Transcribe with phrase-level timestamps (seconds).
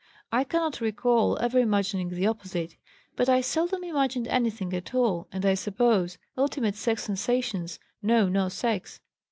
[0.31, 2.75] I cannot recall ever imagining the opposite,
[3.15, 8.49] but I seldom imagined anything at all, and I suppose ultimate sex sensations know no
[8.49, 8.99] sex.